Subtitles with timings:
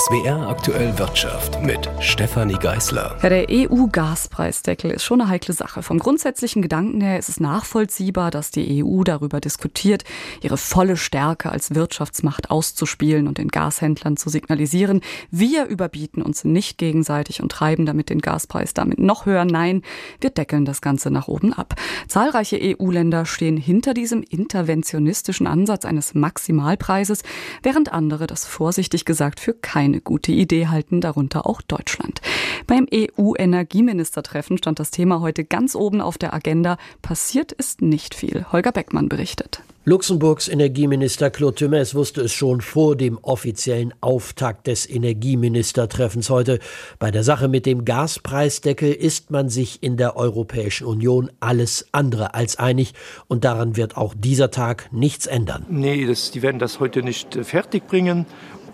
[0.00, 3.18] SWR aktuell Wirtschaft mit Stefanie Geißler.
[3.22, 5.82] Ja, der EU-Gaspreisdeckel ist schon eine heikle Sache.
[5.82, 10.04] Vom grundsätzlichen Gedanken her ist es nachvollziehbar, dass die EU darüber diskutiert,
[10.40, 16.78] ihre volle Stärke als Wirtschaftsmacht auszuspielen und den Gashändlern zu signalisieren, wir überbieten uns nicht
[16.78, 19.44] gegenseitig und treiben damit den Gaspreis damit noch höher.
[19.44, 19.82] Nein,
[20.18, 21.74] wir deckeln das Ganze nach oben ab.
[22.08, 27.22] Zahlreiche EU-Länder stehen hinter diesem interventionistischen Ansatz eines Maximalpreises,
[27.62, 29.52] während andere das vorsichtig gesagt für
[29.90, 32.20] keine gute Idee halten, darunter auch Deutschland.
[32.68, 36.78] Beim EU-Energieministertreffen stand das Thema heute ganz oben auf der Agenda.
[37.02, 38.46] Passiert ist nicht viel.
[38.52, 39.62] Holger Beckmann berichtet.
[39.84, 46.60] Luxemburgs Energieminister Claude Thumès wusste es schon vor dem offiziellen Auftakt des Energieministertreffens heute.
[47.00, 52.34] Bei der Sache mit dem Gaspreisdeckel ist man sich in der Europäischen Union alles andere
[52.34, 52.92] als einig
[53.26, 55.64] und daran wird auch dieser Tag nichts ändern.
[55.68, 58.26] Nee, das, die werden das heute nicht äh, fertig bringen.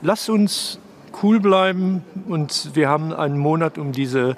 [0.02, 0.78] Lass uns
[1.22, 4.36] cool bleiben und wir haben einen Monat, um diese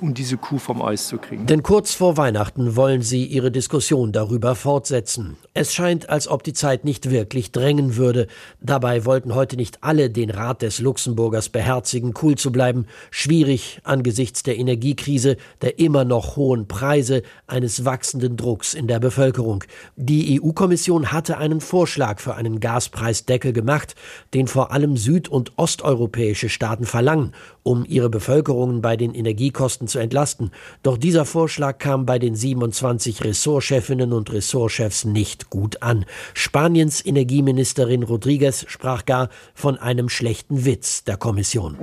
[0.00, 1.46] um diese Kuh vom Eis zu kriegen.
[1.46, 5.36] Denn kurz vor Weihnachten wollen sie ihre Diskussion darüber fortsetzen.
[5.54, 8.26] Es scheint, als ob die Zeit nicht wirklich drängen würde.
[8.60, 12.86] Dabei wollten heute nicht alle den Rat des Luxemburgers beherzigen, cool zu bleiben.
[13.10, 19.64] Schwierig angesichts der Energiekrise, der immer noch hohen Preise, eines wachsenden Drucks in der Bevölkerung.
[19.96, 23.94] Die EU-Kommission hatte einen Vorschlag für einen Gaspreisdeckel gemacht,
[24.34, 29.88] den vor allem süd- und osteuropäische Staaten verlangen, um ihre Bevölkerungen bei den Energiekosten Kosten
[29.88, 30.50] zu entlasten.
[30.82, 36.04] Doch dieser Vorschlag kam bei den 27 Ressortchefinnen und Ressortchefs nicht gut an.
[36.34, 41.78] Spaniens Energieministerin Rodriguez sprach gar von einem schlechten Witz der Kommission.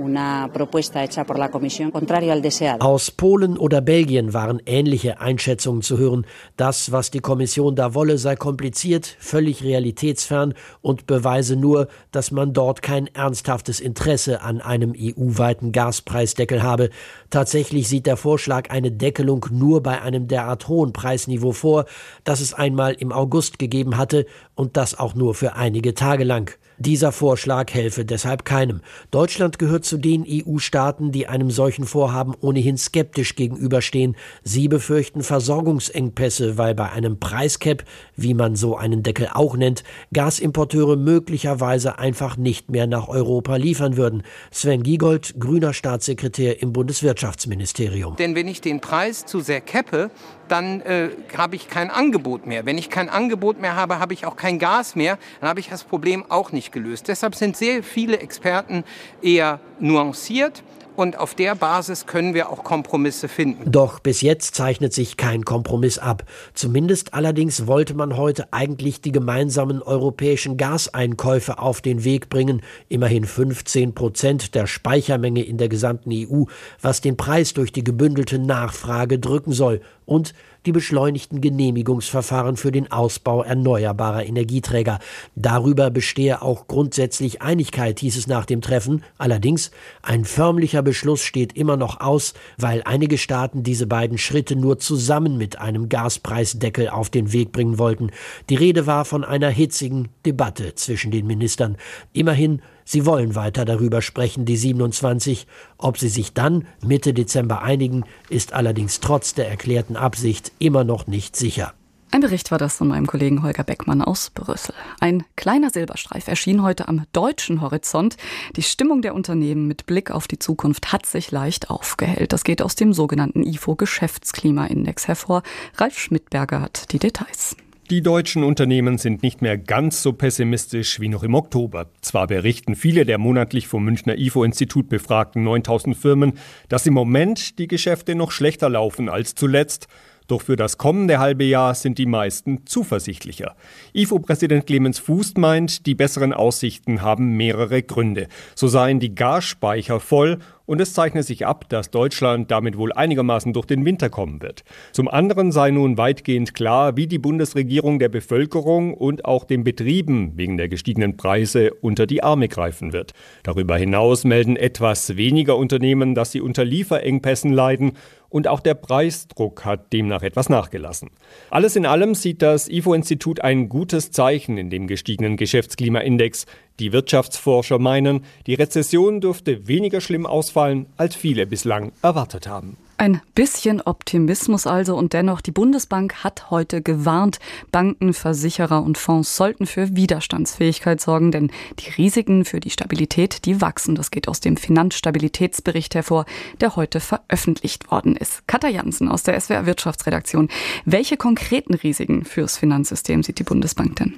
[2.80, 6.26] Aus Polen oder Belgien waren ähnliche Einschätzungen zu hören.
[6.56, 12.52] Das, was die Kommission da wolle, sei kompliziert, völlig realitätsfern und beweise nur, dass man
[12.52, 16.90] dort kein ernsthaftes Interesse an einem EU-weiten Gaspreisdeckel habe.
[17.30, 21.86] Tatsächlich Tatsächlich sieht der Vorschlag eine Deckelung nur bei einem derart hohen Preisniveau vor,
[22.24, 26.58] das es einmal im August gegeben hatte und das auch nur für einige Tage lang.
[26.80, 28.80] Dieser Vorschlag helfe deshalb keinem.
[29.10, 34.16] Deutschland gehört zu den EU-Staaten, die einem solchen Vorhaben ohnehin skeptisch gegenüberstehen.
[34.44, 37.84] Sie befürchten Versorgungsengpässe, weil bei einem Preiscap,
[38.16, 43.98] wie man so einen Deckel auch nennt, Gasimporteure möglicherweise einfach nicht mehr nach Europa liefern
[43.98, 44.22] würden.
[44.50, 48.16] Sven Giegold, grüner Staatssekretär im Bundeswirtschaftsministerium.
[48.16, 50.10] Denn wenn ich den Preis zu sehr cappe,
[50.48, 52.66] dann äh, habe ich kein Angebot mehr.
[52.66, 55.18] Wenn ich kein Angebot mehr habe, habe ich auch kein Gas mehr.
[55.40, 57.08] Dann habe ich das Problem auch nicht gelöst.
[57.08, 58.84] Deshalb sind sehr viele Experten
[59.22, 60.62] eher nuanciert
[61.00, 63.70] und auf der Basis können wir auch Kompromisse finden.
[63.70, 66.24] Doch bis jetzt zeichnet sich kein Kompromiss ab.
[66.52, 72.60] Zumindest allerdings wollte man heute eigentlich die gemeinsamen europäischen Gaseinkäufe auf den Weg bringen.
[72.88, 76.44] Immerhin 15 Prozent der Speichermenge in der gesamten EU,
[76.82, 79.80] was den Preis durch die gebündelte Nachfrage drücken soll.
[80.10, 80.34] Und
[80.66, 84.98] die beschleunigten Genehmigungsverfahren für den Ausbau erneuerbarer Energieträger.
[85.36, 89.04] Darüber bestehe auch grundsätzlich Einigkeit, hieß es nach dem Treffen.
[89.18, 89.70] Allerdings,
[90.02, 95.38] ein förmlicher Beschluss steht immer noch aus, weil einige Staaten diese beiden Schritte nur zusammen
[95.38, 98.10] mit einem Gaspreisdeckel auf den Weg bringen wollten.
[98.48, 101.76] Die Rede war von einer hitzigen Debatte zwischen den Ministern.
[102.12, 105.46] Immerhin Sie wollen weiter darüber sprechen, die 27.
[105.78, 111.06] Ob sie sich dann Mitte Dezember einigen, ist allerdings trotz der erklärten Absicht immer noch
[111.06, 111.72] nicht sicher.
[112.10, 114.74] Ein Bericht war das von meinem Kollegen Holger Beckmann aus Brüssel.
[114.98, 118.16] Ein kleiner Silberstreif erschien heute am deutschen Horizont.
[118.56, 122.32] Die Stimmung der Unternehmen mit Blick auf die Zukunft hat sich leicht aufgehellt.
[122.32, 125.44] Das geht aus dem sogenannten IFO Geschäftsklimaindex hervor.
[125.76, 127.54] Ralf Schmidberger hat die Details.
[127.90, 131.90] Die deutschen Unternehmen sind nicht mehr ganz so pessimistisch wie noch im Oktober.
[132.02, 136.34] Zwar berichten viele der monatlich vom Münchner IFO-Institut befragten 9000 Firmen,
[136.68, 139.88] dass im Moment die Geschäfte noch schlechter laufen als zuletzt.
[140.28, 143.56] Doch für das kommende halbe Jahr sind die meisten zuversichtlicher.
[143.92, 148.28] IFO-Präsident Clemens Fuß meint, die besseren Aussichten haben mehrere Gründe.
[148.54, 150.38] So seien die Gasspeicher voll
[150.70, 154.62] und es zeichne sich ab, dass Deutschland damit wohl einigermaßen durch den Winter kommen wird.
[154.92, 160.34] Zum anderen sei nun weitgehend klar, wie die Bundesregierung der Bevölkerung und auch den Betrieben
[160.36, 163.14] wegen der gestiegenen Preise unter die Arme greifen wird.
[163.42, 167.94] Darüber hinaus melden etwas weniger Unternehmen, dass sie unter Lieferengpässen leiden
[168.30, 171.10] und auch der Preisdruck hat demnach etwas nachgelassen.
[171.50, 176.46] Alles in allem sieht das IFO-Institut ein gutes Zeichen in dem gestiegenen Geschäftsklimaindex.
[176.80, 182.78] Die Wirtschaftsforscher meinen, die Rezession dürfte weniger schlimm ausfallen, als viele bislang erwartet haben.
[182.96, 187.38] Ein bisschen Optimismus also und dennoch, die Bundesbank hat heute gewarnt,
[187.70, 193.60] Banken, Versicherer und Fonds sollten für Widerstandsfähigkeit sorgen, denn die Risiken für die Stabilität, die
[193.60, 193.94] wachsen.
[193.94, 196.24] Das geht aus dem Finanzstabilitätsbericht hervor,
[196.60, 198.46] der heute veröffentlicht worden ist.
[198.46, 200.48] Katja Jansen aus der SWR Wirtschaftsredaktion.
[200.86, 204.14] Welche konkreten Risiken fürs Finanzsystem sieht die Bundesbank denn?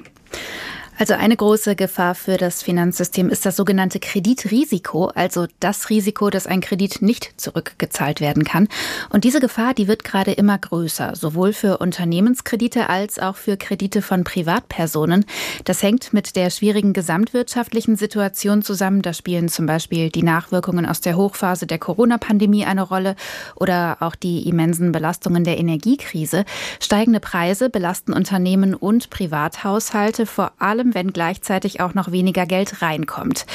[1.02, 6.46] Also eine große Gefahr für das Finanzsystem ist das sogenannte Kreditrisiko, also das Risiko, dass
[6.46, 8.69] ein Kredit nicht zurückgezahlt werden kann.
[9.10, 14.00] Und diese Gefahr, die wird gerade immer größer, sowohl für Unternehmenskredite als auch für Kredite
[14.00, 15.25] von Privatpersonen.
[15.64, 19.02] Das hängt mit der schwierigen gesamtwirtschaftlichen Situation zusammen.
[19.02, 23.16] Da spielen zum Beispiel die Nachwirkungen aus der Hochphase der Corona-Pandemie eine Rolle
[23.56, 26.44] oder auch die immensen Belastungen der Energiekrise.
[26.78, 33.46] Steigende Preise belasten Unternehmen und Privathaushalte vor allem wenn gleichzeitig auch noch weniger Geld reinkommt.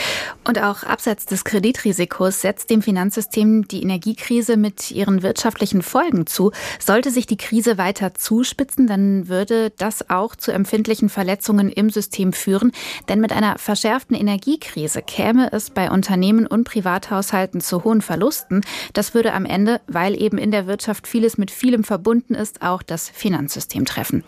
[0.44, 6.52] Und auch abseits des Kreditrisikos setzt dem Finanzsystem die Energiekrise mit ihren wirtschaftlichen Folgen zu.
[6.80, 12.34] Sollte sich die Krise weiter zuspitzen, dann würde das auch zu empfindlichen Verletzungen im System
[12.34, 12.72] führen.
[13.10, 18.62] Denn mit einer verschärften Energiekrise käme es bei Unternehmen und Privathaushalten zu hohen Verlusten.
[18.94, 22.82] Das würde am Ende, weil eben in der Wirtschaft vieles mit vielem verbunden ist, auch
[22.84, 24.24] das Finanzsystem treffen.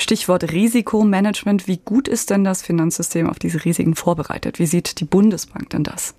[0.00, 1.66] Stichwort Risikomanagement.
[1.66, 4.58] Wie gut ist denn das Finanzsystem auf diese Risiken vorbereitet?
[4.58, 6.14] Wie sieht die Bundesbank denn das?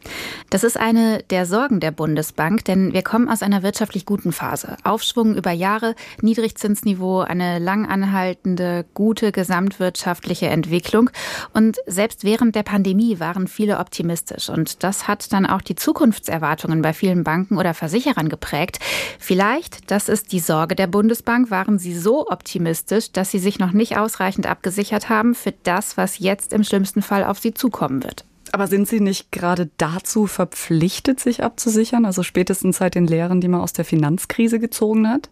[0.49, 4.77] Das ist eine der Sorgen der Bundesbank, denn wir kommen aus einer wirtschaftlich guten Phase.
[4.83, 11.09] Aufschwung über Jahre, Niedrigzinsniveau, eine lang anhaltende, gute gesamtwirtschaftliche Entwicklung.
[11.53, 14.49] Und selbst während der Pandemie waren viele optimistisch.
[14.49, 18.79] Und das hat dann auch die Zukunftserwartungen bei vielen Banken oder Versicherern geprägt.
[19.17, 23.70] Vielleicht, das ist die Sorge der Bundesbank, waren sie so optimistisch, dass sie sich noch
[23.71, 28.03] noch nicht ausreichend abgesichert haben für das, was jetzt im schlimmsten Fall auf sie zukommen
[28.03, 28.25] wird.
[28.53, 32.05] Aber sind Sie nicht gerade dazu verpflichtet, sich abzusichern?
[32.05, 35.29] Also spätestens seit den Lehren, die man aus der Finanzkrise gezogen hat?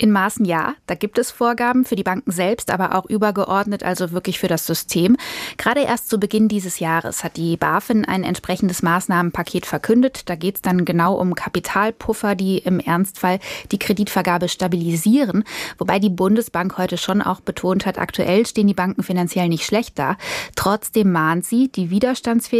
[0.00, 4.12] In Maßen ja, da gibt es Vorgaben für die Banken selbst, aber auch übergeordnet, also
[4.12, 5.16] wirklich für das System.
[5.56, 10.28] Gerade erst zu Beginn dieses Jahres hat die BaFin ein entsprechendes Maßnahmenpaket verkündet.
[10.28, 13.40] Da geht es dann genau um Kapitalpuffer, die im Ernstfall
[13.72, 15.42] die Kreditvergabe stabilisieren.
[15.78, 19.98] Wobei die Bundesbank heute schon auch betont hat, aktuell stehen die Banken finanziell nicht schlecht
[19.98, 20.16] da.
[20.54, 22.57] Trotzdem mahnt sie, die Widerstandsfähigkeit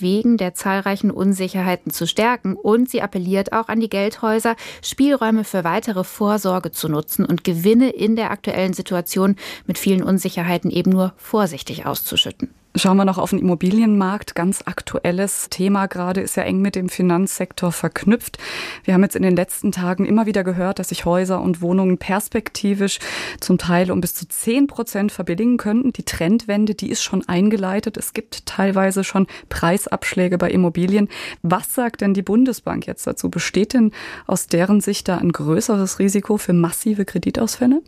[0.00, 5.62] wegen der zahlreichen Unsicherheiten zu stärken und sie appelliert auch an die Geldhäuser, Spielräume für
[5.62, 11.12] weitere Vorsorge zu nutzen und Gewinne in der aktuellen Situation mit vielen Unsicherheiten eben nur
[11.16, 12.55] vorsichtig auszuschütten.
[12.78, 14.34] Schauen wir noch auf den Immobilienmarkt.
[14.34, 18.36] Ganz aktuelles Thema gerade ist ja eng mit dem Finanzsektor verknüpft.
[18.84, 21.96] Wir haben jetzt in den letzten Tagen immer wieder gehört, dass sich Häuser und Wohnungen
[21.96, 22.98] perspektivisch
[23.40, 25.94] zum Teil um bis zu zehn Prozent verbilligen könnten.
[25.94, 27.96] Die Trendwende, die ist schon eingeleitet.
[27.96, 31.08] Es gibt teilweise schon Preisabschläge bei Immobilien.
[31.40, 33.30] Was sagt denn die Bundesbank jetzt dazu?
[33.30, 33.92] Besteht denn
[34.26, 37.80] aus deren Sicht da ein größeres Risiko für massive Kreditausfälle?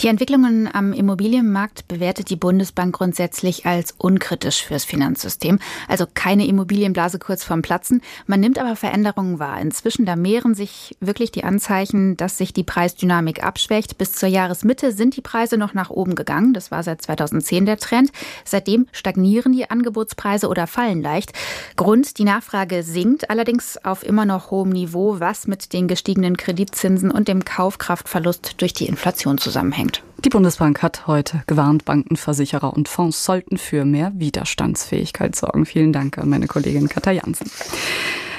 [0.00, 5.58] Die Entwicklungen am Immobilienmarkt bewertet die Bundesbank grundsätzlich als unkritisch fürs Finanzsystem.
[5.88, 8.02] Also keine Immobilienblase kurz vorm Platzen.
[8.26, 9.58] Man nimmt aber Veränderungen wahr.
[9.60, 13.96] Inzwischen da mehren sich wirklich die Anzeichen, dass sich die Preisdynamik abschwächt.
[13.96, 16.52] Bis zur Jahresmitte sind die Preise noch nach oben gegangen.
[16.52, 18.10] Das war seit 2010 der Trend.
[18.44, 21.32] Seitdem stagnieren die Angebotspreise oder fallen leicht.
[21.76, 27.10] Grund, die Nachfrage sinkt allerdings auf immer noch hohem Niveau, was mit den gestiegenen Kreditzinsen
[27.10, 30.02] und dem Kaufkraftverlust durch die Inflation zusammenhängt.
[30.24, 35.66] Die Bundesbank hat heute gewarnt, Banken, Versicherer und Fonds sollten für mehr Widerstandsfähigkeit sorgen.
[35.66, 37.48] Vielen Dank an meine Kollegin Katja Jansen.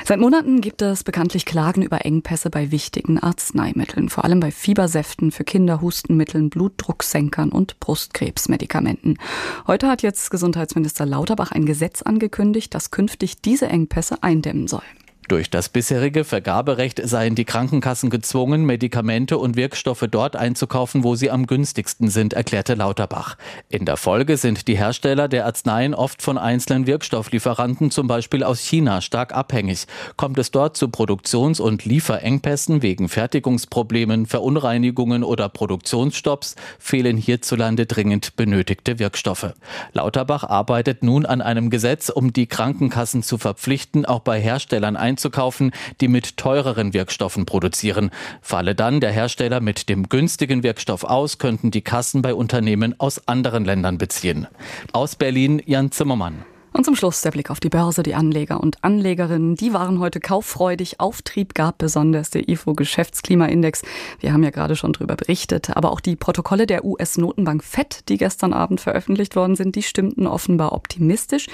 [0.03, 5.31] Seit Monaten gibt es bekanntlich Klagen über Engpässe bei wichtigen Arzneimitteln, vor allem bei Fiebersäften
[5.31, 9.17] für Kinder, Hustenmitteln, Blutdrucksenkern und Brustkrebsmedikamenten.
[9.65, 14.83] Heute hat jetzt Gesundheitsminister Lauterbach ein Gesetz angekündigt, das künftig diese Engpässe eindämmen soll.
[15.27, 21.29] Durch das bisherige Vergaberecht seien die Krankenkassen gezwungen, Medikamente und Wirkstoffe dort einzukaufen, wo sie
[21.29, 23.35] am günstigsten sind, erklärte Lauterbach.
[23.67, 28.61] In der Folge sind die Hersteller der Arzneien oft von einzelnen Wirkstofflieferanten, zum Beispiel aus
[28.61, 29.87] China, stark abhängig.
[30.15, 38.37] Kommt es dort zu Produktions- und Lieferengpässen wegen Fertigungsproblemen, Verunreinigungen oder Produktionsstopps, fehlen hierzulande dringend
[38.37, 39.51] benötigte Wirkstoffe.
[39.91, 45.16] Lauterbach arbeitet nun an einem Gesetz, um die Krankenkassen zu verpflichten, auch bei Herstellern einzukaufen
[45.17, 48.11] einzukaufen, die mit teureren Wirkstoffen produzieren.
[48.41, 53.27] Falle dann der Hersteller mit dem günstigen Wirkstoff aus, könnten die Kassen bei Unternehmen aus
[53.27, 54.47] anderen Ländern beziehen.
[54.93, 56.45] Aus Berlin Jan Zimmermann.
[56.77, 58.03] Und zum Schluss der Blick auf die Börse.
[58.03, 60.99] Die Anleger und Anlegerinnen, die waren heute kauffreudig.
[60.99, 63.81] Auftrieb gab besonders der IFO Geschäftsklimaindex.
[64.19, 65.75] Wir haben ja gerade schon darüber berichtet.
[65.75, 70.27] Aber auch die Protokolle der US-Notenbank FED, die gestern Abend veröffentlicht worden sind, die stimmten
[70.27, 71.47] offenbar optimistisch.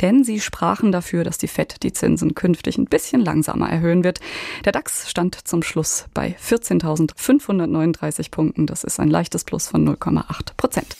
[0.00, 4.20] Denn sie sprachen dafür, dass die FED die Zinsen künftig ein bisschen langsamer erhöhen wird.
[4.64, 8.66] Der DAX stand zum Schluss bei 14.539 Punkten.
[8.66, 10.96] Das ist ein leichtes Plus von 0,8 Prozent.